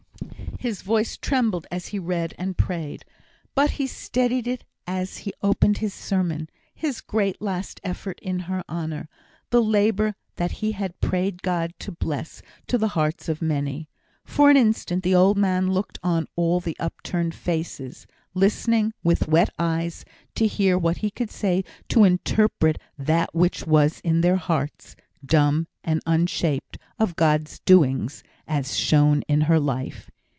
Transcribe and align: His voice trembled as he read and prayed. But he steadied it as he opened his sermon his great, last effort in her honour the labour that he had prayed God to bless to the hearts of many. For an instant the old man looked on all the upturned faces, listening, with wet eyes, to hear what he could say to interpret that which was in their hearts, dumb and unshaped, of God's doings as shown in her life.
His 0.59 0.83
voice 0.83 1.17
trembled 1.17 1.65
as 1.71 1.87
he 1.87 1.97
read 1.97 2.35
and 2.37 2.55
prayed. 2.55 3.03
But 3.55 3.71
he 3.71 3.87
steadied 3.87 4.45
it 4.45 4.63
as 4.85 5.19
he 5.25 5.33
opened 5.41 5.79
his 5.79 5.91
sermon 5.91 6.49
his 6.75 7.01
great, 7.01 7.41
last 7.41 7.81
effort 7.83 8.19
in 8.21 8.41
her 8.41 8.63
honour 8.69 9.09
the 9.49 9.59
labour 9.63 10.13
that 10.35 10.51
he 10.51 10.73
had 10.73 11.01
prayed 11.01 11.41
God 11.41 11.73
to 11.79 11.91
bless 11.91 12.43
to 12.67 12.77
the 12.77 12.89
hearts 12.89 13.27
of 13.27 13.41
many. 13.41 13.89
For 14.23 14.51
an 14.51 14.57
instant 14.57 15.01
the 15.03 15.15
old 15.15 15.35
man 15.35 15.71
looked 15.71 15.97
on 16.03 16.27
all 16.35 16.59
the 16.59 16.77
upturned 16.79 17.33
faces, 17.33 18.05
listening, 18.35 18.93
with 19.03 19.27
wet 19.27 19.49
eyes, 19.57 20.05
to 20.35 20.45
hear 20.45 20.77
what 20.77 20.97
he 20.97 21.09
could 21.09 21.31
say 21.31 21.63
to 21.89 22.03
interpret 22.03 22.77
that 22.99 23.33
which 23.33 23.65
was 23.65 23.99
in 24.01 24.21
their 24.21 24.35
hearts, 24.35 24.95
dumb 25.25 25.65
and 25.83 26.03
unshaped, 26.05 26.77
of 26.99 27.15
God's 27.15 27.57
doings 27.61 28.21
as 28.47 28.77
shown 28.77 29.23
in 29.23 29.41
her 29.41 29.59
life. 29.59 30.11